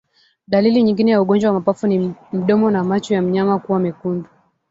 [0.47, 4.29] Dalili nyingine ya ugonjwa wa mapafu ni mdomo na macho ya mnyama kuwa mekundu